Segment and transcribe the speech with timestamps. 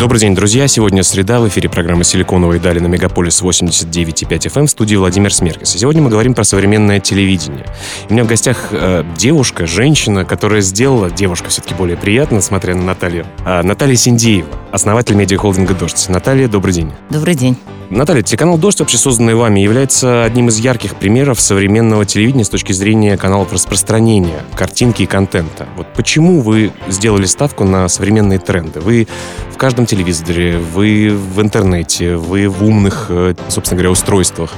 [0.00, 0.66] Добрый день, друзья.
[0.66, 1.40] Сегодня среда.
[1.40, 5.68] В эфире программа «Силиконовые дали» на Мегаполис 89,5 FM в студии Владимир Смеркис.
[5.72, 7.66] Сегодня мы говорим про современное телевидение.
[8.08, 12.82] У меня в гостях э, девушка, женщина, которая сделала, девушка все-таки более приятно, смотря на
[12.82, 16.08] Наталью, э, Наталья Синдеева, основатель медиахолдинга «Дождь».
[16.08, 16.92] Наталья, добрый день.
[17.10, 17.56] Добрый день.
[17.90, 22.72] Наталья, телеканал «Дождь», вообще созданный вами, является одним из ярких примеров современного телевидения с точки
[22.72, 25.66] зрения каналов распространения картинки и контента.
[25.76, 28.80] Вот почему вы сделали ставку на современные тренды?
[28.80, 29.08] Вы
[29.52, 34.52] в каждом телевизоре, вы в интернете, вы в умных, э, собственно говоря, устройствах.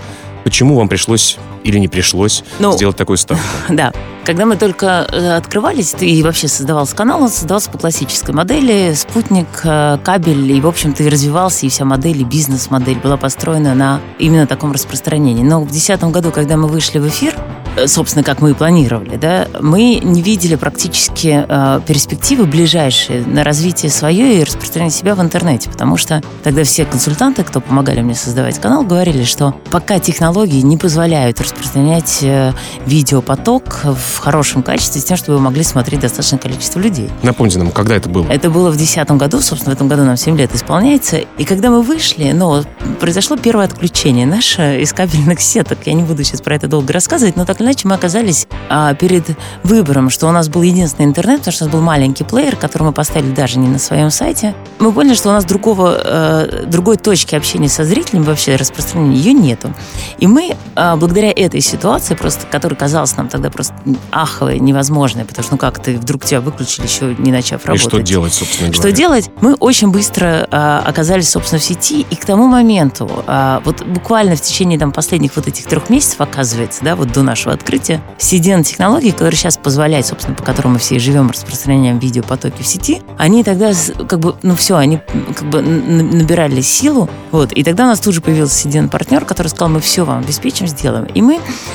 [0.44, 3.44] Почему вам пришлось или не пришлось ну, сделать такую ставку?
[3.68, 3.92] Да.
[4.24, 8.94] Когда мы только э, открывались и вообще создавался канал, он создавался по классической модели.
[8.94, 13.74] Спутник, э, кабель, и, в общем-то, и развивался, и вся модель, и бизнес-модель была построена
[13.74, 15.42] на именно таком распространении.
[15.42, 17.34] Но в 2010 году, когда мы вышли в эфир,
[17.76, 23.44] Э, собственно, как мы и планировали, да, мы не видели практически э, перспективы ближайшие на
[23.44, 28.14] развитие свое и распространение себя в интернете, потому что тогда все консультанты, кто помогали мне
[28.14, 32.52] создавать канал, говорили, что пока технологии не позволяют распространять э,
[32.86, 37.10] видеопоток в хорошем качестве с тем, чтобы вы могли смотреть достаточное количество людей.
[37.22, 38.26] Напомните нам, когда это было?
[38.28, 41.18] Это было в 2010 году, собственно, в этом году нам 7 лет исполняется.
[41.38, 42.62] И когда мы вышли, ну,
[43.00, 45.78] произошло первое отключение наше из кабельных сеток.
[45.86, 49.24] Я не буду сейчас про это долго рассказывать, но так иначе мы оказались а, перед
[49.62, 52.84] выбором, что у нас был единственный интернет, потому что у нас был маленький плеер, который
[52.84, 54.54] мы поставили даже не на своем сайте.
[54.78, 59.32] Мы поняли, что у нас другого, э, другой точки общения со зрителем вообще распространения ее
[59.32, 59.72] нету.
[60.18, 63.74] И мы, э, благодаря этой ситуации, просто, которая казалась нам тогда просто
[64.10, 67.86] аховой, невозможной, потому что ну как ты вдруг тебя выключили, еще не начав работать.
[67.86, 68.82] И что делать, собственно говоря?
[68.82, 69.30] Что делать?
[69.40, 74.36] Мы очень быстро э, оказались, собственно, в сети, и к тому моменту, э, вот буквально
[74.36, 79.10] в течение там последних вот этих трех месяцев, оказывается, да, вот до нашего открытия CDN-технологии,
[79.10, 83.72] которые сейчас позволяют, собственно, по которым мы все живем, распространяем видеопотоки в сети, они тогда
[84.08, 85.00] как бы, ну все, они
[85.36, 89.68] как бы набирали силу, вот, и тогда у нас тут же появился CDN-партнер, который сказал,
[89.68, 91.06] мы все вам обеспечим, сделаем.
[91.06, 91.31] И мы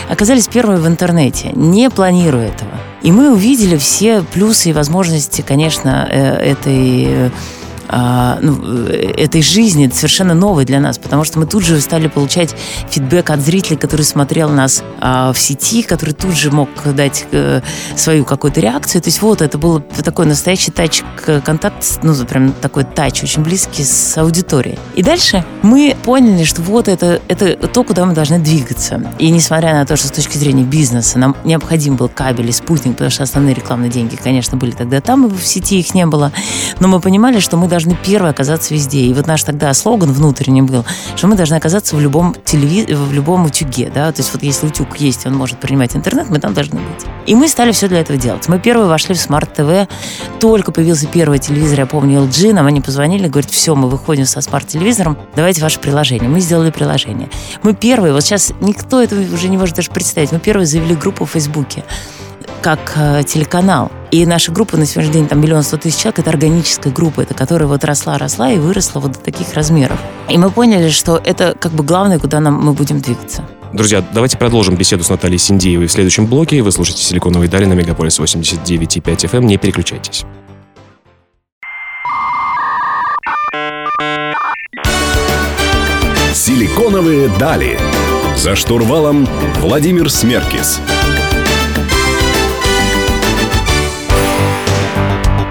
[0.10, 2.72] оказались первыми в интернете, не планируя этого.
[3.02, 7.32] И мы увидели все плюсы и возможности, конечно, э, этой
[7.90, 12.08] а, ну, э, этой жизни совершенно новой для нас, потому что мы тут же стали
[12.08, 12.56] получать
[12.90, 17.62] фидбэк от зрителей, который смотрел нас а, в сети, который тут же мог дать э,
[17.96, 19.02] свою какую-то реакцию.
[19.02, 24.18] То есть вот это был такой настоящий тач-контакт, ну, прям такой тач очень близкий с
[24.18, 24.78] аудиторией.
[24.96, 29.02] И дальше мы поняли, что вот это, это то, куда мы должны двигаться.
[29.20, 32.94] И несмотря на то, что с точки зрения бизнеса нам необходим был кабель и спутник,
[32.94, 36.32] потому что основные рекламные деньги, конечно, были тогда там, и в сети их не было,
[36.80, 39.02] но мы понимали, что мы должны должны первые оказаться везде.
[39.02, 40.84] И вот наш тогда слоган внутренний был,
[41.16, 42.94] что мы должны оказаться в любом телеви...
[42.94, 46.40] в любом утюге, да, то есть вот если утюг есть, он может принимать интернет, мы
[46.40, 47.06] там должны быть.
[47.28, 48.48] И мы стали все для этого делать.
[48.48, 49.88] Мы первые вошли в TV,
[50.40, 54.42] только появился первый телевизор, я помню, LG, нам они позвонили, говорят, все, мы выходим со
[54.42, 56.30] смарт-телевизором, давайте ваше приложение.
[56.30, 57.30] Мы сделали приложение.
[57.62, 61.26] Мы первые, вот сейчас никто это уже не может даже представить, мы первые завели группу
[61.26, 61.84] в Фейсбуке
[62.62, 63.92] как э, телеканал.
[64.12, 67.34] И наша группа на сегодняшний день, там миллион сто тысяч человек, это органическая группа, это
[67.34, 70.00] которая вот росла, росла и выросла вот до таких размеров.
[70.30, 73.44] И мы поняли, что это как бы главное, куда нам, мы будем двигаться.
[73.74, 76.62] Друзья, давайте продолжим беседу с Натальей Синдеевой в следующем блоке.
[76.62, 79.44] Вы слушаете «Силиконовые дали» на Мегаполис 89,5 FM.
[79.44, 80.26] Не переключайтесь.
[86.34, 87.78] «Силиконовые дали».
[88.38, 89.28] За штурвалом
[89.60, 90.80] Владимир Смеркис.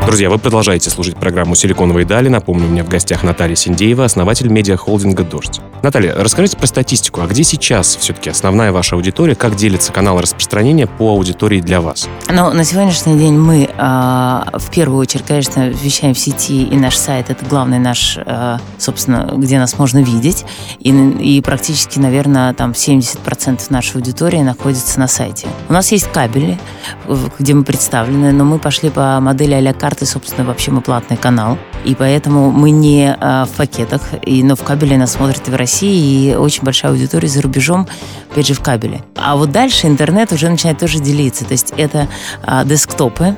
[0.07, 2.29] Друзья, вы продолжаете слушать программу «Силиконовые дали».
[2.29, 5.61] Напомню, у меня в гостях Наталья Синдеева, основатель медиахолдинга «Дождь».
[5.83, 7.21] Наталья, расскажите про статистику.
[7.21, 9.35] А где сейчас все-таки основная ваша аудитория?
[9.35, 12.09] Как делится канал распространения по аудитории для вас?
[12.29, 16.97] Ну, на сегодняшний день мы э, в первую очередь, конечно, вещаем в сети, и наш
[16.97, 20.45] сайт— это главный наш, э, собственно, где нас можно видеть.
[20.81, 25.47] И, и практически, наверное, там 70% нашей аудитории находится на сайте.
[25.69, 26.59] У нас есть кабели,
[27.39, 31.59] где мы представлены, но мы пошли по модели а-ля карты, собственно, вообще мы платный канал.
[31.87, 36.31] И поэтому мы не в пакетах, и, но в кабеле нас смотрят и в России,
[36.31, 37.87] и очень большая аудитория за рубежом,
[38.33, 39.03] опять же, в кабеле.
[39.17, 42.09] А вот дальше интернет уже начинает тоже делиться, то есть это
[42.65, 43.37] десктопы,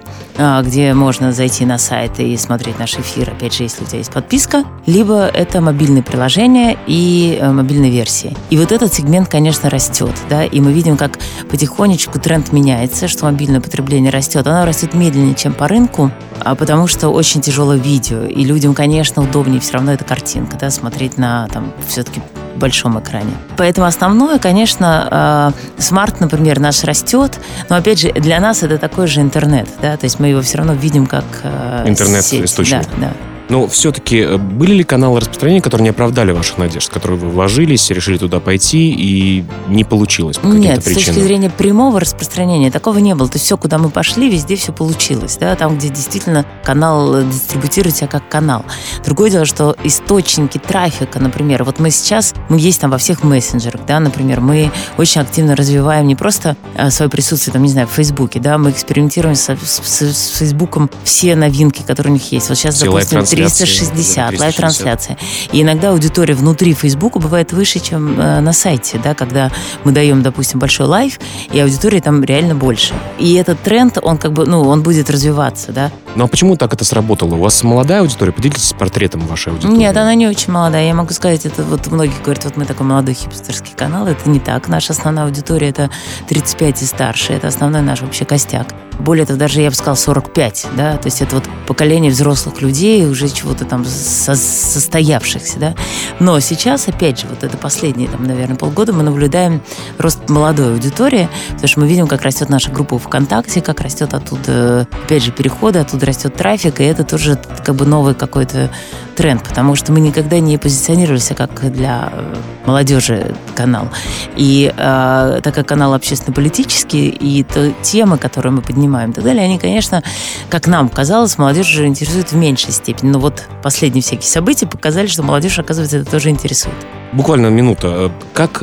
[0.62, 4.12] где можно зайти на сайт и смотреть наш эфир, опять же, если у тебя есть
[4.12, 8.36] подписка, либо это мобильные приложения и э, мобильные версии.
[8.50, 11.18] И вот этот сегмент, конечно, растет, да, и мы видим, как
[11.50, 14.46] потихонечку тренд меняется, что мобильное потребление растет.
[14.46, 19.20] Оно растет медленнее, чем по рынку, а потому что очень тяжелое видео, и людям, конечно,
[19.20, 22.22] удобнее все равно эта картинка, да, смотреть на там все-таки
[22.54, 23.32] большом экране.
[23.56, 27.38] Поэтому основное, конечно, э, смарт, например, наш растет,
[27.68, 30.58] но опять же для нас это такой же интернет, да, то есть мы его все
[30.58, 32.82] равно видим как э, интернет-источник.
[32.96, 33.37] Да, да.
[33.48, 37.90] Но все-таки э, были ли каналы распространения, которые не оправдали ваших надежд, которые вы вложились,
[37.90, 41.02] решили туда пойти и не получилось по каким-то Нет, причинам?
[41.02, 43.28] с точки зрения прямого распространения такого не было.
[43.28, 45.36] То есть все, куда мы пошли, везде все получилось.
[45.38, 45.54] Да?
[45.56, 48.64] Там, где действительно канал дистрибутирует себя как канал.
[49.04, 53.80] Другое дело, что источники трафика, например, вот мы сейчас, мы есть там во всех мессенджерах,
[53.86, 57.92] да, например, мы очень активно развиваем не просто э, свое присутствие, там, не знаю, в
[57.92, 62.48] Фейсбуке, да, мы экспериментируем с, с, с Фейсбуком все новинки, которые у них есть.
[62.48, 65.16] Вот сейчас, все допустим, 360, live-трансляция.
[65.52, 69.50] И иногда аудитория внутри Фейсбука бывает выше, чем э, на сайте, да, когда
[69.84, 71.18] мы даем, допустим, большой live,
[71.52, 72.94] и аудитория там реально больше.
[73.18, 75.90] И этот тренд, он как бы, ну, он будет развиваться, да.
[76.14, 77.34] Ну а почему так это сработало?
[77.34, 78.32] У вас молодая аудитория?
[78.32, 79.76] Поделитесь портретом вашей аудитории.
[79.76, 80.86] Нет, она не очень молодая.
[80.86, 84.06] Я могу сказать, это вот многие говорят, вот мы такой молодой хипстерский канал.
[84.06, 84.68] Это не так.
[84.68, 85.90] Наша основная аудитория это
[86.28, 87.32] 35 и старше.
[87.32, 88.74] Это основной наш вообще костяк.
[88.98, 93.06] Более того, даже я бы сказал 45, да, то есть это вот поколение взрослых людей,
[93.06, 95.74] уже чего-то там со состоявшихся, да.
[96.18, 99.62] Но сейчас, опять же, вот это последние, там, наверное, полгода мы наблюдаем
[99.98, 104.88] рост молодой аудитории, потому что мы видим, как растет наша группа ВКонтакте, как растет оттуда,
[105.04, 108.70] опять же, переходы, оттуда растет трафик, и это тоже как бы новый какой-то
[109.14, 112.34] тренд, потому что мы никогда не позиционировались как для э,
[112.66, 113.88] молодежи канал.
[114.36, 119.44] И э, так как канал общественно-политический, и то, темы, которые мы поднимаем и так далее,
[119.44, 120.02] они, конечно,
[120.50, 123.10] как нам казалось, молодежь же интересует в меньшей степени.
[123.10, 126.76] Но вот последние всякие события показали, что молодежь, оказывается, это тоже интересует.
[127.12, 128.12] Буквально минута.
[128.34, 128.62] Как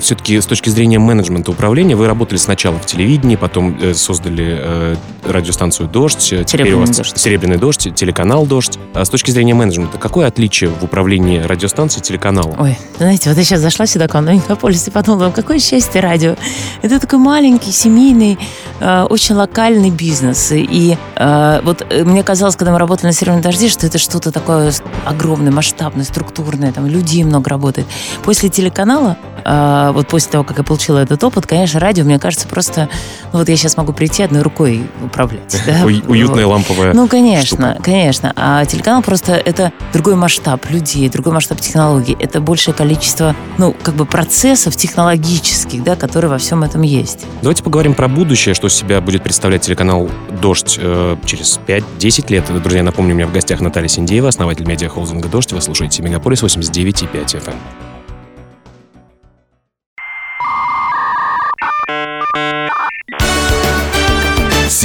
[0.00, 4.96] все-таки с точки зрения менеджмента управления вы работали сначала в телевидении, потом э, создали э,
[5.24, 7.18] радиостанцию «Дождь», э, теперь у вас дождь.
[7.18, 8.78] «Серебряный дождь», телеканал «Дождь».
[8.94, 12.60] А с точки зрения менеджмента, какое отличие в управлении радиостанцией и телеканалом?
[12.60, 16.00] Ой, знаете, вот я сейчас зашла сюда к вам на Мегаполис и подумала, какое счастье
[16.00, 16.36] радио.
[16.82, 18.38] Это такой маленький, семейный,
[18.80, 20.52] э, очень локальный бизнес.
[20.52, 24.32] И э, вот э, мне казалось, когда мы работали на «Серебряном дожде», что это что-то
[24.32, 24.72] такое
[25.04, 27.86] огромное, масштабное, структурное, там людей много работает.
[28.24, 32.48] После телеканала э, вот после того, как я получила этот опыт, конечно, радио, мне кажется,
[32.48, 32.88] просто...
[33.32, 35.60] Ну, вот я сейчас могу прийти одной рукой управлять.
[35.66, 35.84] Да?
[35.84, 38.32] Уютная ламповая Ну, конечно, конечно.
[38.36, 42.16] А телеканал просто это другой масштаб людей, другой масштаб технологий.
[42.20, 47.26] Это большее количество, ну, как бы процессов технологических, да, которые во всем этом есть.
[47.42, 50.08] Давайте поговорим про будущее, что себя будет представлять телеканал
[50.40, 52.62] «Дождь» э, через 5-10 лет.
[52.62, 55.52] Друзья, напомню, у меня в гостях Наталья Синдеева, основатель медиахолдинга «Дождь».
[55.52, 57.85] Вы слушаете «Мегаполис» 89,5 FM.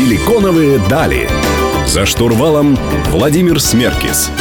[0.02, 1.30] Силиконовые дали.
[1.86, 2.76] За штурвалом
[3.12, 4.32] Владимир Смеркис.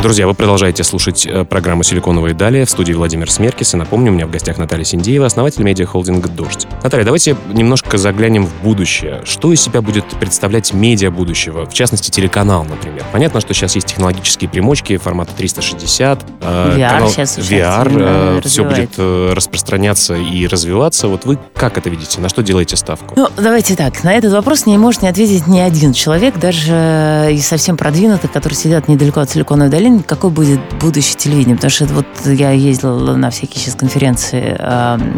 [0.00, 3.74] Друзья, вы продолжаете слушать э, программу «Силиконовые дали» в студии Владимир Смеркис.
[3.74, 6.68] И напомню, у меня в гостях Наталья Синдеева, основатель медиахолдинга «Дождь».
[6.84, 9.22] Наталья, давайте немножко заглянем в будущее.
[9.24, 13.04] Что из себя будет представлять медиа будущего, в частности, телеканал, например?
[13.10, 16.37] Понятно, что сейчас есть технологические примочки формата 360.
[16.48, 21.08] Э, VR канал сейчас VR, э, все будет э, распространяться и развиваться.
[21.08, 22.20] Вот вы как это видите?
[22.20, 23.14] На что делаете ставку?
[23.16, 24.02] Ну, давайте так.
[24.04, 28.56] На этот вопрос не может не ответить ни один человек, даже и совсем продвинутых, которые
[28.56, 31.56] сидят недалеко от Силиконовой долины какое будет будущее телевидение?
[31.56, 34.56] Потому что вот я ездила на всякие сейчас конференции,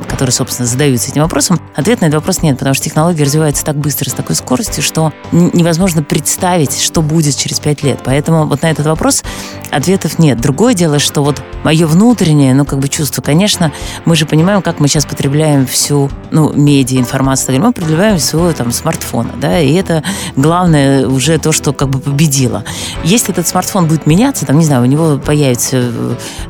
[0.08, 1.60] которые, собственно, задаются этим вопросом.
[1.76, 5.12] Ответ на этот вопрос нет, потому что технология развивается так быстро, с такой скоростью, что
[5.32, 8.00] невозможно представить, что будет через пять лет.
[8.04, 9.22] Поэтому вот на этот вопрос
[9.70, 10.40] ответов нет.
[10.40, 13.72] Другое дело, что вот мое внутреннее, ну, как бы чувство, конечно,
[14.04, 18.72] мы же понимаем, как мы сейчас потребляем всю, ну, медиа, информацию, мы потребляем своего там
[18.72, 20.02] смартфона, да, и это
[20.36, 22.64] главное уже то, что как бы победило.
[23.04, 25.92] Если этот смартфон будет меняться, там не знаю, у него появится,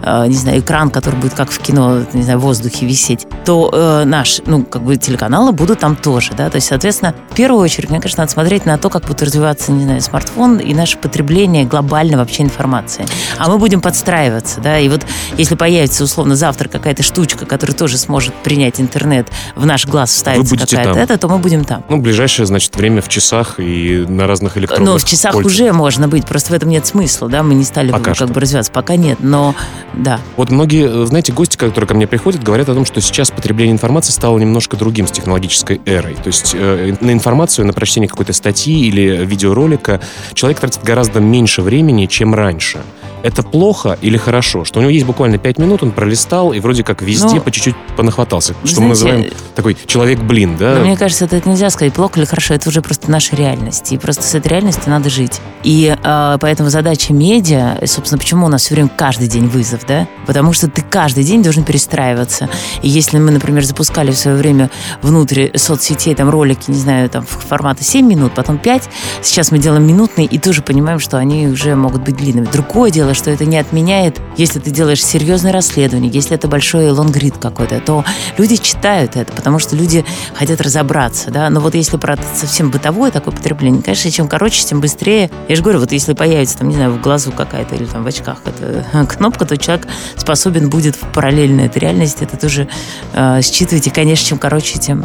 [0.02, 3.70] э, не знаю, экран, который будет как в кино, не знаю, в воздухе висеть, то
[3.72, 7.62] э, наш, ну, как бы телеканалы будут там тоже, да, то есть, соответственно, в первую
[7.62, 10.98] очередь, мне кажется, надо смотреть на то, как будет развиваться, не знаю, смартфон и наше
[10.98, 13.06] потребление глобально вообще информации.
[13.38, 17.98] А мы будем подстраиваться, да, и вот если появится, условно, завтра какая-то штучка, которая тоже
[17.98, 21.84] сможет принять интернет, в наш глаз вставится какая-то это, то мы будем там.
[21.88, 25.52] Ну, ближайшее, значит, время в часах и на разных электронных Ну, в часах кольцах.
[25.52, 28.26] уже можно быть, просто в этом нет смысла, да, мы не стали Пока как что.
[28.26, 29.54] бы развиваться, пока нет, но
[29.94, 30.20] да.
[30.36, 33.72] Вот многие, э, знаете, гости, которые ко мне приходят, говорят о том, что сейчас потребление
[33.74, 36.14] информации стало немножко другим с технологической эрой.
[36.14, 40.00] То есть э, на информацию, на прочтение какой-то статьи или видеоролика
[40.34, 42.80] человек тратит гораздо меньше времени, чем раньше.
[43.22, 44.64] Это плохо или хорошо?
[44.64, 47.50] Что у него есть буквально 5 минут, он пролистал и вроде как везде Ну, по
[47.50, 48.54] чуть-чуть понахватался.
[48.64, 50.74] Что знаете, мы называем такой человек-блин, да?
[50.74, 53.92] Но мне кажется, это нельзя сказать плохо или хорошо, это уже просто наша реальность.
[53.92, 55.40] И просто с этой реальностью надо жить.
[55.62, 60.08] И э, поэтому задача медиа, собственно, почему у нас все время каждый день вызов, да?
[60.26, 62.48] Потому что ты каждый день должен перестраиваться.
[62.82, 64.70] И если мы, например, запускали в свое время
[65.02, 68.88] внутрь соцсетей там ролики, не знаю, там формата 7 минут, потом 5,
[69.22, 72.46] сейчас мы делаем минутные и тоже понимаем, что они уже могут быть длинными.
[72.46, 77.36] Другое дело, что это не отменяет, если ты делаешь серьезное расследование, если это большой лонгрид
[77.38, 78.04] какой-то, то
[78.38, 81.50] люди читают это, потому что люди хотят разобраться, да.
[81.50, 85.30] Но вот если про совсем бытовое такое потребление, конечно, чем короче, тем быстрее.
[85.48, 88.06] Я же говорю, вот если появится там, не знаю, в глазу какая-то или там в
[88.06, 89.86] очках эта кнопка, то человек
[90.16, 92.68] способен будет в параллельной этой реальности это тоже
[93.12, 93.86] э, считывать.
[93.86, 95.04] И, конечно, чем короче, тем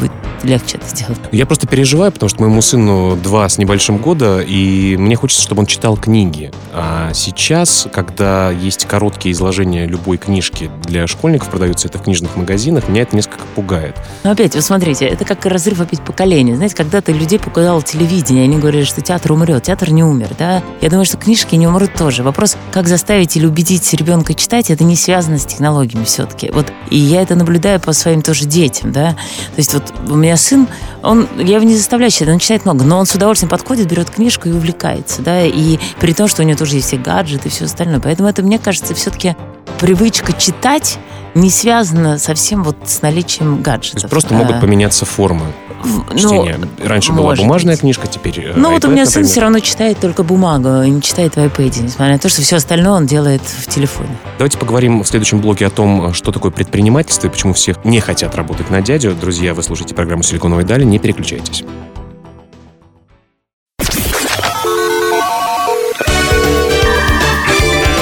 [0.00, 0.12] будет
[0.46, 1.18] легче это сделать.
[1.32, 5.60] Я просто переживаю, потому что моему сыну два с небольшим года, и мне хочется, чтобы
[5.60, 6.50] он читал книги.
[6.72, 12.88] А сейчас, когда есть короткие изложения любой книжки для школьников, продаются это в книжных магазинах,
[12.88, 13.96] меня это несколько пугает.
[14.24, 16.56] Но опять, вы смотрите, это как разрыв опять поколения.
[16.56, 19.64] Знаете, когда-то людей пугало телевидение, они говорили, что театр умрет.
[19.64, 20.62] Театр не умер, да?
[20.80, 22.22] Я думаю, что книжки не умрут тоже.
[22.22, 26.50] Вопрос, как заставить или убедить ребенка читать, это не связано с технологиями все-таки.
[26.52, 29.10] Вот, и я это наблюдаю по своим тоже детям, да?
[29.10, 30.68] То есть вот у меня сын,
[31.02, 34.10] он, я его не заставляю читать, он читает много, но он с удовольствием подходит, берет
[34.10, 35.44] книжку и увлекается, да?
[35.44, 38.00] И при том, что у него тоже есть все гаджеты и все остальное.
[38.00, 39.36] Поэтому это, мне кажется, все-таки
[39.80, 40.98] привычка читать
[41.36, 43.94] не связана совсем вот с наличием То гаджетов.
[44.02, 45.42] есть просто А, могут поменяться формы
[45.84, 46.58] в- чтения.
[46.82, 47.80] Раньше была бумажная быть.
[47.80, 49.28] книжка, теперь э, Ну вот у iPad, меня сын например.
[49.30, 52.56] все равно читает только бумагу, и не читает в iPad, несмотря на то, что все
[52.56, 54.08] остальное он делает в телефоне.
[54.38, 58.34] Давайте поговорим в следующем блоке о том, что такое предпринимательство и почему все не хотят
[58.34, 59.14] работать на дядю.
[59.14, 61.64] Друзья, вы слушаете программу «Силиконовые дали», не переключайтесь.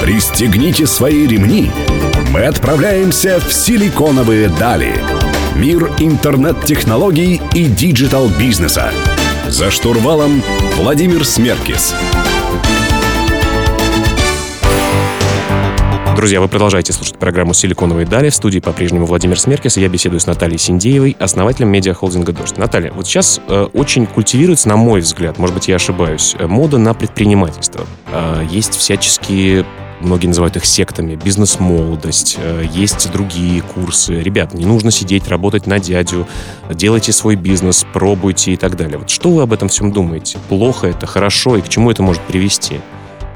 [0.02, 1.70] Пристегните свои ремни.
[2.34, 4.92] Мы отправляемся в силиконовые дали.
[5.54, 8.90] Мир интернет-технологий и digital-бизнеса.
[9.46, 10.42] За штурвалом
[10.74, 11.94] Владимир Смеркис.
[16.16, 18.30] Друзья, вы продолжаете слушать программу «Силиконовые дали».
[18.30, 19.76] В студии по-прежнему Владимир Смеркис.
[19.76, 22.58] Я беседую с Натальей Синдеевой, основателем медиахолдинга «Дождь».
[22.58, 26.78] Наталья, вот сейчас э, очень культивируется, на мой взгляд, может быть, я ошибаюсь, э, мода
[26.78, 27.86] на предпринимательство.
[28.08, 29.64] Э, есть всяческие
[30.04, 34.20] Многие называют их сектами, бизнес-молодость, э, есть другие курсы.
[34.20, 36.28] Ребят, не нужно сидеть, работать на дядю,
[36.68, 38.98] делайте свой бизнес, пробуйте и так далее.
[38.98, 40.38] Вот что вы об этом всем думаете?
[40.50, 42.80] Плохо это, хорошо, и к чему это может привести?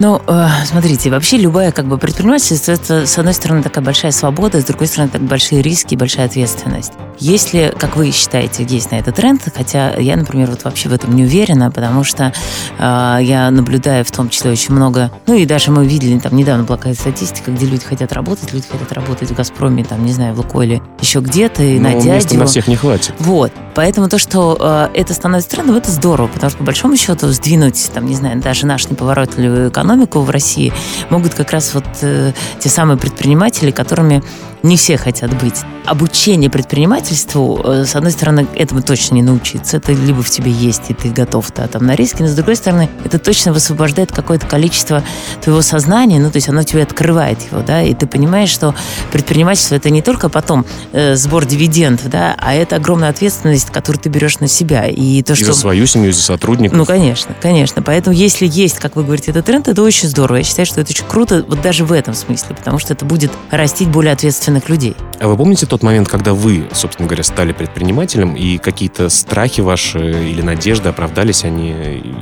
[0.01, 4.61] Ну, э, смотрите, вообще любая как бы предпринимательство, это, с одной стороны, такая большая свобода,
[4.61, 6.93] с другой стороны, так большие риски и большая ответственность.
[7.19, 11.17] Если, как вы считаете, есть на это тренд, хотя я, например, вот вообще в этом
[11.17, 12.33] не уверена, потому что
[12.79, 16.63] э, я наблюдаю в том числе очень много, ну и даже мы видели, там недавно
[16.63, 20.35] была какая-то статистика, где люди хотят работать, люди хотят работать в «Газпроме», там, не знаю,
[20.35, 22.39] в «Лукойле», еще где-то, и Но на дядю.
[22.39, 23.15] на всех не хватит.
[23.19, 23.53] Вот.
[23.75, 27.91] Поэтому то, что э, это становится трендом, это здорово, потому что, по большому счету, сдвинуть,
[27.95, 30.73] там, не знаю, даже нашу неповоротливую экономику в России
[31.11, 34.23] могут как раз вот э, те самые предприниматели, которыми
[34.63, 35.61] не все хотят быть.
[35.85, 39.79] Обучение предпринимательству, э, с одной стороны, этому точно не научиться.
[39.79, 42.57] Это либо в тебе есть, и ты готов да, там, на риски, но с другой
[42.57, 45.03] стороны, это точно высвобождает какое-то количество
[45.43, 48.75] твоего сознания, ну, то есть оно тебе открывает его, да, и ты понимаешь, что
[49.13, 54.09] предпринимательство это не только потом э, сбор дивидендов, да, а это огромная ответственность, которую ты
[54.09, 54.87] берешь на себя.
[54.87, 55.47] И то, И что...
[55.47, 56.77] за свою семью, и за сотрудников.
[56.77, 57.83] Ну, конечно, конечно.
[57.83, 60.39] Поэтому, если есть, как вы говорите, этот тренд, это очень здорово.
[60.39, 63.33] Я считаю, что это очень круто, вот даже в этом смысле, потому что это будет
[63.51, 64.13] растить более
[64.49, 64.97] ответственных людей.
[65.21, 69.99] А вы помните тот момент, когда вы, собственно говоря, стали предпринимателем, и какие-то страхи ваши
[69.99, 71.71] или надежды оправдались они,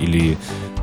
[0.00, 0.36] или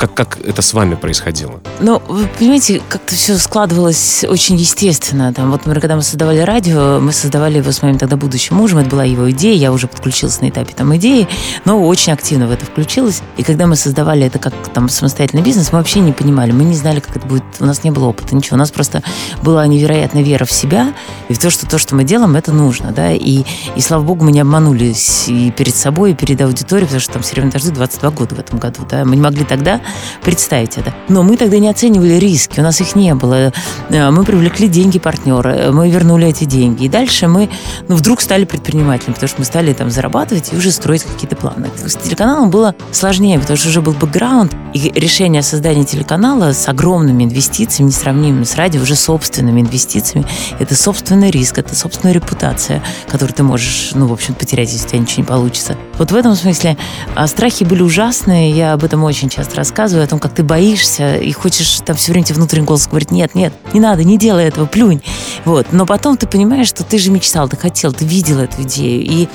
[0.08, 1.62] как, как это с вами происходило?
[1.80, 5.34] Ну, вы понимаете, как-то все складывалось очень естественно.
[5.34, 8.80] Там, вот, например, когда мы создавали радио, мы создавали его с моим тогда будущим мужем,
[8.80, 11.28] это была его идея, я уже подключилась на этапе там идеи,
[11.64, 13.22] но очень активно в это включилась.
[13.38, 16.76] И когда мы создавали это как там самостоятельный бизнес, мы вообще не понимали, мы не
[16.76, 18.56] знали, как это будет, у нас не было опыта, ничего.
[18.56, 19.04] У нас просто
[19.42, 20.94] была невероятная вера в себя
[21.30, 23.44] и в то, что то, что мы делаем, это нужно, да, и,
[23.76, 27.22] и слава богу, мы не обманулись и перед собой, и перед аудиторией, потому что там
[27.24, 29.80] все время дожди 22 года в этом году, да, мы не могли тогда
[30.22, 30.94] представить это.
[31.10, 33.52] Но мы тогда не оценивали риски, у нас их не было.
[33.90, 36.86] Э, мы привлекли деньги партнера, мы вернули эти деньги.
[36.86, 37.50] И дальше мы
[37.88, 41.70] ну, вдруг стали предпринимателями, потому что мы стали там зарабатывать и уже строить какие-то планы.
[41.76, 46.68] С телеканалом было сложнее, потому что уже был бэкграунд, и решение о создании телеканала с
[46.68, 50.26] огромными инвестициями, несравнимыми с радио, уже собственными инвестициями,
[50.60, 54.90] это собственный риск, это собственная репутация, которую ты можешь, ну, в общем, потерять, если у
[54.90, 55.78] тебя ничего не получится.
[55.98, 56.78] Вот в этом смысле
[57.16, 61.18] а, страхи были ужасные, я об этом очень часто рассказываю, о том, как ты боишься
[61.18, 64.46] и хочешь там все время тебе внутренний голос говорит, нет, нет, не надо, не делай
[64.46, 65.02] этого, плюнь.
[65.46, 65.68] Вот.
[65.72, 69.28] Но потом ты понимаешь, что ты же мечтал, ты хотел, ты видел эту идею, и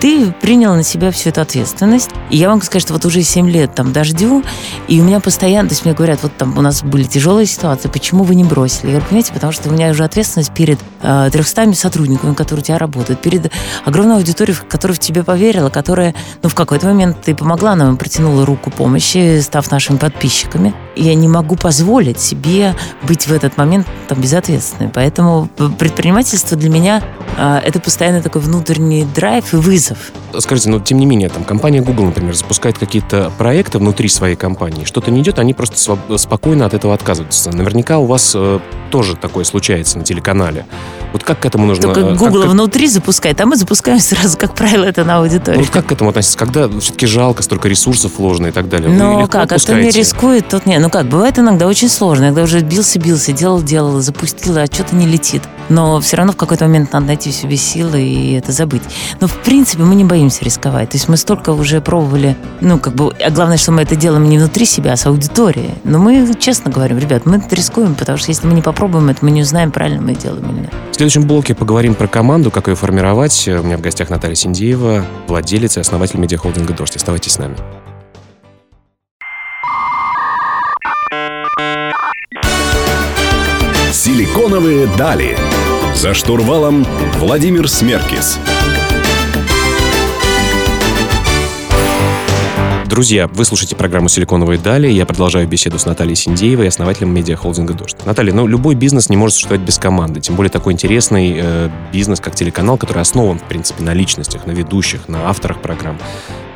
[0.00, 2.10] ты принял на себя всю эту ответственность.
[2.30, 4.42] И я вам сказать, что вот уже 7 лет там дождю,
[4.88, 7.88] и у меня постоянно, то есть мне говорят, вот там у нас были тяжелые ситуации,
[7.88, 8.86] почему вы не бросили?
[8.86, 12.64] Я говорю, понимаете, потому что у меня уже ответственность перед э, 300 сотрудниками, которые у
[12.64, 13.50] тебя работают, перед
[13.84, 18.44] огромной аудиторией, которая в тебя поверила, которая, ну, в какой-то момент ты помогла нам, протянула
[18.44, 20.74] руку помощи, став нашими подписчиками.
[20.96, 24.90] Я не могу позволить себе быть в этот момент там безответственной.
[24.90, 25.48] Поэтому
[25.78, 30.12] предпринимательство для меня э, это постоянно такой внутренний драйв и вызов.
[30.38, 34.84] Скажите, но тем не менее, там компания Google, например, запускает какие-то проекты внутри своей компании,
[34.84, 37.50] что-то не идет, они просто спокойно от этого отказываются.
[37.50, 38.60] Наверняка у вас э,
[38.90, 40.66] тоже такое случается на телеканале.
[41.14, 41.84] Вот как к этому нужно...
[41.84, 45.62] Только Google как, внутри запускает, а мы запускаем сразу, как правило, это на аудиторию.
[45.62, 46.36] Вот как к этому относиться?
[46.36, 48.90] Когда все-таки жалко, столько ресурсов вложено и так далее?
[48.90, 50.76] Ну как, а кто не рискует, тот не.
[50.80, 55.44] Ну как, бывает иногда очень сложно, иногда уже бился-бился, делал-делал, запустил, а что-то не летит.
[55.68, 58.82] Но все равно в какой-то момент надо найти в себе силы и это забыть.
[59.20, 60.90] Но в принципе мы не боимся рисковать.
[60.90, 64.28] То есть мы столько уже пробовали, ну как бы, а главное, что мы это делаем
[64.28, 65.70] не внутри себя, а с аудиторией.
[65.84, 69.24] Но мы честно говорим, ребят, мы это рискуем, потому что если мы не попробуем это,
[69.24, 70.72] мы не узнаем, правильно мы делаем или нет.
[71.04, 73.46] Следующем блоке поговорим про команду, как ее формировать.
[73.46, 76.96] У меня в гостях Наталья Синдеева, владелец и основатель медиахолдинга «Дождь».
[76.96, 77.54] Оставайтесь с нами.
[83.92, 85.36] Силиконовые дали.
[85.94, 86.86] За штурвалом
[87.18, 88.38] Владимир Смеркис.
[92.86, 94.88] Друзья, вы слушаете программу «Силиконовые дали».
[94.88, 97.96] Я продолжаю беседу с Натальей Синдеевой, основателем медиахолдинга «Дождь».
[98.04, 100.20] Наталья, ну, любой бизнес не может существовать без команды.
[100.20, 104.50] Тем более такой интересный э, бизнес, как телеканал, который основан, в принципе, на личностях, на
[104.50, 105.98] ведущих, на авторах программ,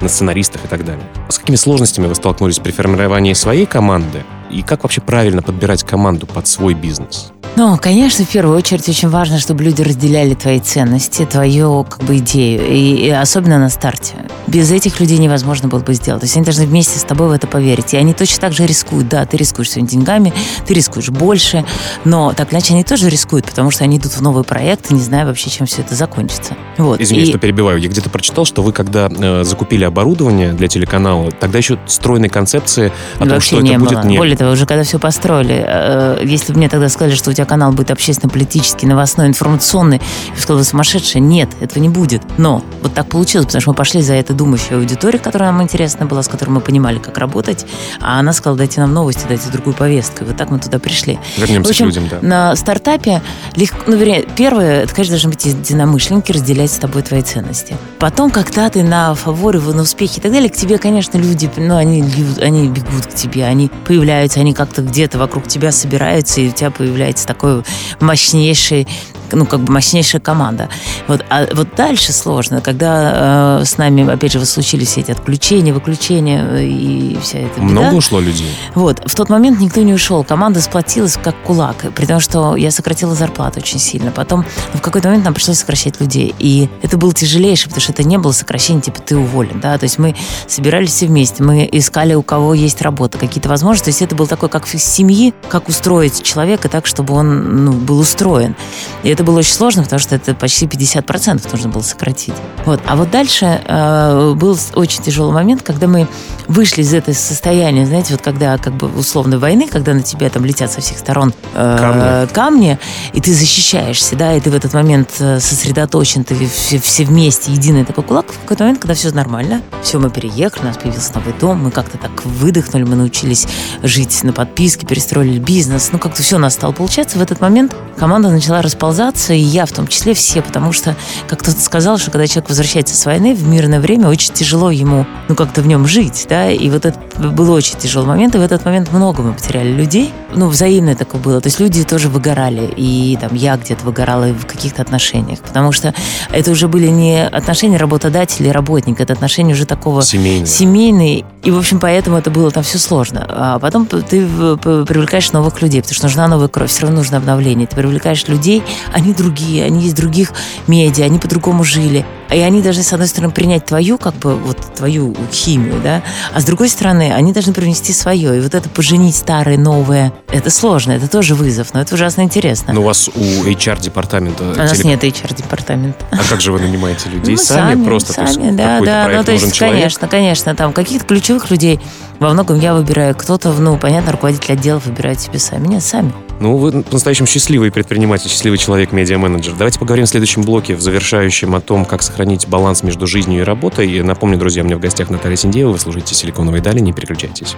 [0.02, 1.04] на сценаристах и так далее.
[1.30, 4.23] С какими сложностями вы столкнулись при формировании своей команды?
[4.50, 7.32] И как вообще правильно подбирать команду под свой бизнес?
[7.58, 12.18] Ну, конечно, в первую очередь очень важно, чтобы люди разделяли твои ценности, твою как бы
[12.18, 14.14] идею, и, и особенно на старте.
[14.46, 16.20] Без этих людей невозможно было бы сделать.
[16.20, 17.94] То есть они должны вместе с тобой в это поверить.
[17.94, 19.08] И они точно так же рискуют.
[19.08, 20.32] Да, ты рискуешь своими деньгами,
[20.68, 21.64] ты рискуешь больше,
[22.04, 25.26] но так иначе они тоже рискуют, потому что они идут в новый проект, не зная
[25.26, 26.54] вообще, чем все это закончится.
[26.76, 27.00] Вот.
[27.00, 27.26] Извини, и...
[27.26, 27.80] что перебиваю.
[27.80, 32.92] Я где-то прочитал, что вы, когда э, закупили оборудование для телеканала, тогда еще стройной концепции
[33.18, 33.88] о том, что не это было.
[33.88, 34.18] будет нет.
[34.18, 37.48] Более того, уже когда все построили, э, если бы мне тогда сказали, что у тебя
[37.49, 40.00] канал будет общественно-политический, новостной, информационный.
[40.34, 41.23] Я сказала, вы сумасшедшая.
[41.23, 42.23] Нет, этого не будет.
[42.39, 46.06] Но вот так получилось, потому что мы пошли за этой думающей аудиторией, которая нам интересна
[46.06, 47.67] была, с которой мы понимали, как работать.
[48.00, 50.25] А она сказала, дайте нам новости, дайте другую повестку.
[50.25, 51.19] И вот так мы туда пришли.
[51.37, 52.19] Вернемся общем, к людям, да.
[52.23, 53.23] На стартапе
[53.56, 57.76] легко, ну, вернее, первое, это, конечно, должны быть единомышленники, разделять с тобой твои ценности.
[57.99, 61.76] Потом, когда ты на фаворе, на успехе и так далее, к тебе, конечно, люди, ну,
[61.76, 62.04] они,
[62.41, 66.71] они бегут к тебе, они появляются, они как-то где-то вокруг тебя собираются, и у тебя
[66.71, 67.62] появляется такое
[68.00, 68.88] мощнейший
[69.36, 70.69] ну, как бы мощнейшая команда.
[71.06, 75.73] Вот, а вот дальше сложно, когда э, с нами, опять же, случились все эти отключения,
[75.73, 77.73] выключения э, и вся эта беда.
[77.73, 78.50] Много ушло людей?
[78.75, 79.00] Вот.
[79.04, 80.25] В тот момент никто не ушел.
[80.25, 81.76] Команда сплотилась как кулак.
[81.95, 84.10] При том, что я сократила зарплату очень сильно.
[84.10, 86.34] Потом ну, в какой-то момент нам пришлось сокращать людей.
[86.38, 89.60] И это было тяжелейшее, потому что это не было сокращение, типа, ты уволен.
[89.60, 89.78] Да?
[89.78, 90.14] То есть мы
[90.47, 93.84] собирались все вместе, мы искали, у кого есть работа, какие-то возможности.
[93.86, 97.73] То есть это был такой, как в семьи, как устроить человека так, чтобы он ну,
[97.73, 98.56] был устроен.
[99.02, 102.35] И это было очень сложно, потому что это почти 50% нужно было сократить.
[102.65, 102.81] Вот.
[102.87, 106.07] А вот дальше э, был очень тяжелый момент, когда мы
[106.47, 110.45] вышли из этого состояния, знаете, вот когда как бы условно войны, когда на тебя там
[110.45, 112.33] летят со всех сторон э, камни.
[112.33, 112.78] камни,
[113.13, 117.50] и ты защищаешься, да, и ты в этот момент э, сосредоточен, ты все, все вместе,
[117.50, 121.13] единый такой кулак, в какой-то момент, когда все нормально, все, мы переехали, у нас появился
[121.17, 123.49] новый дом, мы как-то так выдохнули, мы научились
[123.83, 127.19] жить на подписке, перестроили бизнес, ну как-то все у нас стало получаться.
[127.19, 130.97] В этот момент команда начала расползаться, и я в том числе все, потому что,
[131.28, 135.06] как кто-то сказал, что когда человек возвращается с войны в мирное время, очень тяжело ему,
[135.28, 138.42] ну как-то в нем жить, да, и вот это был очень тяжелый момент, и в
[138.42, 142.73] этот момент много мы потеряли людей, ну взаимное такое было, то есть люди тоже выгорали,
[142.76, 145.94] и там я где-то выгорала в каких-то отношениях, потому что
[146.30, 151.50] это уже были не отношения работодателя и работника, это отношения уже такого семейные, семейные и,
[151.50, 153.25] в общем, поэтому это было там все сложно.
[153.28, 157.66] А потом ты привлекаешь новых людей, потому что нужна новая кровь, все равно нужно обновление.
[157.66, 158.62] Ты привлекаешь людей,
[158.99, 160.32] они другие, они из других
[160.67, 162.04] медиа, они по-другому жили.
[162.30, 166.02] И они должны, с одной стороны, принять твою, как бы, вот твою химию, да,
[166.34, 168.37] а с другой стороны, они должны привнести свое.
[168.37, 172.75] И вот это поженить старое, новое, это сложно, это тоже вызов, но это ужасно интересно.
[172.75, 174.45] Но у вас у HR-департамента...
[174.45, 174.84] У нас телек...
[174.84, 176.04] нет HR-департамента.
[176.11, 177.37] А как же вы нанимаете людей?
[177.37, 178.13] Ну, сами, сами просто?
[178.13, 179.08] Сами, да, да.
[179.11, 181.80] Ну, то есть, конечно, конечно, там каких-то ключевых людей
[182.19, 183.15] во многом я выбираю.
[183.15, 185.69] Кто-то, ну, понятно, руководитель отделов выбирает себе сами.
[185.69, 186.13] Нет, сами.
[186.40, 189.54] Ну, вы по-настоящему счастливый предприниматель, счастливый человек, медиа-менеджер.
[189.58, 193.44] Давайте поговорим в следующем блоке, в завершающем, о том, как сохранить баланс между жизнью и
[193.44, 193.90] работой.
[193.90, 195.72] И напомню, друзья, у меня в гостях Наталья Синдеева.
[195.72, 197.56] Вы служите «Силиконовой дали», не переключайтесь.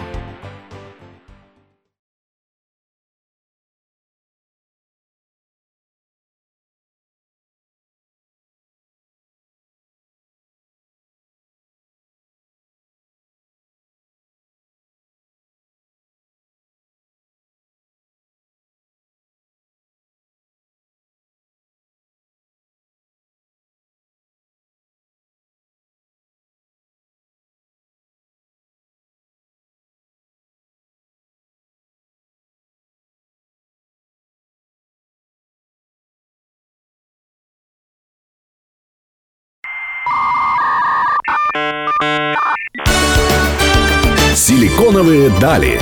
[44.50, 45.80] Силиконовые дали.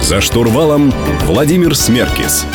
[0.00, 2.46] За штурвалом Владимир Смеркис.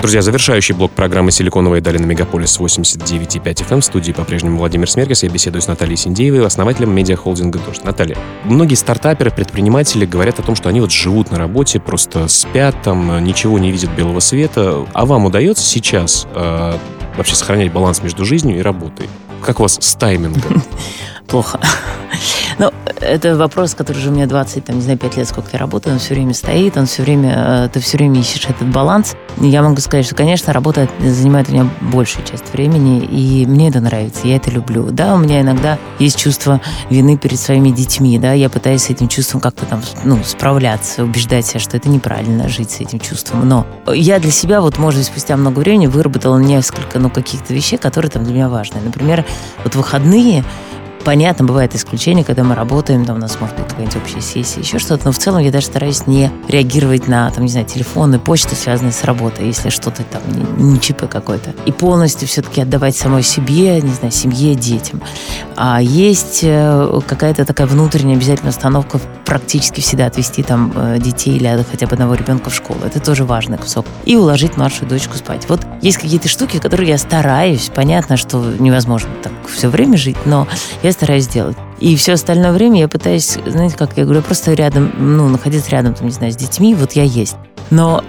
[0.00, 3.80] Друзья, завершающий блок программы «Силиконовые дали» на Мегаполис 89,5 FM.
[3.82, 5.22] В студии по-прежнему Владимир Смеркис.
[5.22, 7.84] Я беседую с Натальей Синдеевой, основателем медиахолдинга «Дождь».
[7.84, 12.80] Наталья, многие стартаперы, предприниматели говорят о том, что они вот живут на работе, просто спят,
[12.82, 14.86] там ничего не видят белого света.
[14.94, 16.78] А вам удается сейчас э,
[17.18, 19.10] вообще сохранять баланс между жизнью и работой?
[19.42, 20.62] Как у вас с таймингом?
[21.28, 21.60] Плохо.
[22.60, 25.60] Ну, это вопрос, который уже у меня 20, там, не знаю, 5 лет, сколько я
[25.60, 29.14] работаю, он все время стоит, он все время, э, ты все время ищешь этот баланс.
[29.36, 33.78] Я могу сказать, что, конечно, работа занимает у меня большую часть времени, и мне это
[33.78, 34.88] нравится, я это люблю.
[34.90, 36.60] Да, у меня иногда есть чувство
[36.90, 41.46] вины перед своими детьми, да, я пытаюсь с этим чувством как-то там, ну, справляться, убеждать
[41.46, 43.48] себя, что это неправильно жить с этим чувством.
[43.48, 47.76] Но я для себя, вот, может быть, спустя много времени выработала несколько, ну, каких-то вещей,
[47.76, 48.80] которые там для меня важны.
[48.80, 49.24] Например,
[49.62, 50.44] вот выходные
[51.04, 54.78] Понятно, бывает исключение, когда мы работаем, там у нас может быть какая-нибудь общая сессия, еще
[54.78, 58.54] что-то, но в целом я даже стараюсь не реагировать на, там, не знаю, телефоны, почты,
[58.54, 61.50] связанные с работой, если что-то там не, не ЧП какой-то.
[61.66, 65.00] И полностью все-таки отдавать самой себе, не знаю, семье, детям.
[65.56, 71.64] А есть э, какая-то такая внутренняя обязательная установка практически всегда отвести там э, детей или
[71.70, 72.80] хотя бы одного ребенка в школу.
[72.84, 73.86] Это тоже важный кусок.
[74.04, 75.48] И уложить младшую дочку спать.
[75.48, 77.70] Вот есть какие-то штуки, которые я стараюсь.
[77.74, 80.46] Понятно, что невозможно так все время жить, но
[80.82, 81.56] я стараюсь сделать.
[81.80, 85.94] И все остальное время я пытаюсь, знаете, как я говорю, просто рядом, ну, находиться рядом,
[85.94, 87.36] там, не знаю, с детьми, вот я есть.
[87.70, 88.02] Но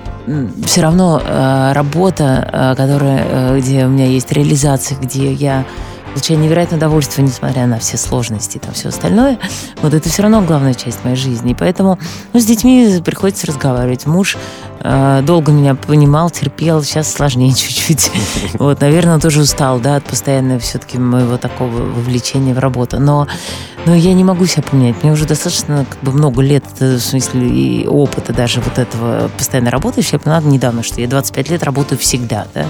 [0.66, 5.66] все равно э, работа, э, которая, э, где у меня есть реализация, где я
[6.10, 9.40] получаю невероятное удовольствие, несмотря на все сложности и там все остальное.
[9.82, 11.52] Вот это все равно главная часть моей жизни.
[11.52, 12.00] И поэтому
[12.34, 14.06] ну, с детьми приходится разговаривать.
[14.06, 14.38] Муж
[14.80, 18.12] э, долго меня понимал, терпел, сейчас сложнее чуть-чуть.
[18.54, 23.00] Вот, наверное, тоже устал, да, от постоянного все-таки моего такого вовлечения в работу.
[23.00, 23.28] Но,
[23.86, 25.02] но я не могу себя поменять.
[25.04, 29.30] Мне уже достаточно как бы много лет, э, в смысле, и опыта даже вот этого
[29.38, 30.16] постоянно работающего.
[30.16, 32.66] Я поняла недавно, что я 25 лет работаю всегда, да.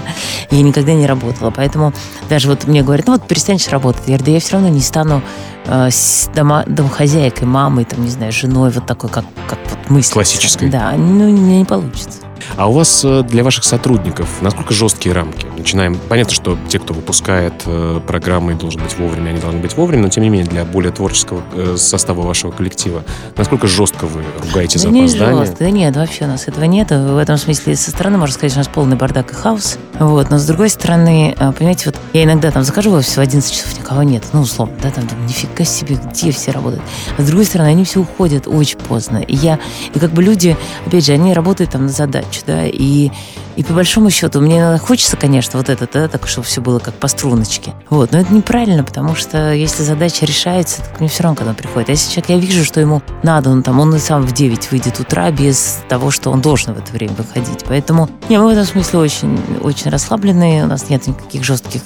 [0.50, 1.50] Я никогда не работала.
[1.50, 1.92] Поэтому
[2.28, 4.02] даже вот мне говорят, ну вот перестанешь работать.
[4.06, 5.22] Я говорю, да я все равно не стану
[5.66, 5.88] э,
[6.34, 10.12] дома, домохозяйкой, мамой, там, не знаю, женой, вот такой, как, как вот мысль.
[10.12, 10.68] Классической.
[10.68, 12.29] Да, ну, меня не получится.
[12.56, 15.46] А у вас э, для ваших сотрудников насколько жесткие рамки?
[15.56, 15.98] начинаем...
[16.08, 20.08] Понятно, что те, кто выпускает э, программы, должен быть вовремя, они должны быть вовремя, но
[20.08, 23.04] тем не менее для более творческого э, состава вашего коллектива,
[23.36, 25.44] насколько жестко вы ругаете да за не опоздание?
[25.44, 25.64] жестко.
[25.64, 26.90] Да нет, вообще у нас этого нет.
[26.90, 29.78] В этом смысле со стороны, можно сказать, у нас полный бардак и хаос.
[29.98, 30.30] Вот.
[30.30, 33.78] Но с другой стороны, понимаете, вот я иногда там захожу в офис в 11 часов,
[33.78, 34.24] никого нет.
[34.32, 36.82] Ну, условно, да, там, там нифига себе, где все работают.
[37.18, 39.18] А с другой стороны, они все уходят очень поздно.
[39.18, 39.58] И я,
[39.94, 43.10] и как бы люди, опять же, они работают там на задачу, да, и
[43.56, 46.78] и по большому счету, мне иногда хочется, конечно, вот это, да, так, чтобы все было
[46.78, 47.74] как по струночке.
[47.90, 51.56] Вот, но это неправильно, потому что если задача решается, так мне все равно, когда он
[51.56, 51.90] приходит.
[51.90, 54.70] А если человек, я вижу, что ему надо, он там, он и сам в 9
[54.70, 57.64] выйдет утра без того, что он должен в это время выходить.
[57.68, 61.82] Поэтому, не, мы в этом смысле очень, очень расслабленные, у нас нет никаких жестких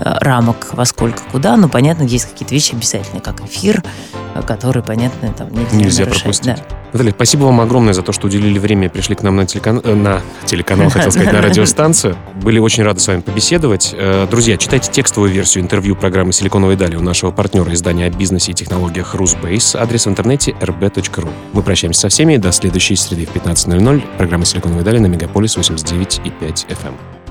[0.00, 3.84] э, рамок во сколько куда, но, понятно, есть какие-то вещи обязательные, как эфир,
[4.46, 6.22] которые, понятно, там нельзя, Нельзя нарушать.
[6.22, 6.46] пропустить.
[6.56, 6.82] Да.
[6.92, 9.80] Наталья, спасибо вам огромное за то, что уделили время и пришли к нам на, телекан...
[9.82, 12.16] э, на телеканал, хотел сказать, на радиостанцию.
[12.42, 13.94] Были очень рады с вами побеседовать.
[13.96, 18.52] Э, Друзья, читайте текстовую версию интервью программы «Силиконовые дали» у нашего партнера издания о бизнесе
[18.52, 19.74] и технологиях «Русбейс».
[19.74, 21.30] Адрес в интернете rb.ru.
[21.52, 22.36] Мы прощаемся со всеми.
[22.36, 24.02] До следующей среды в 15.00.
[24.16, 27.21] Программа «Силиконовые дали» на Мегаполис 89,5 FM.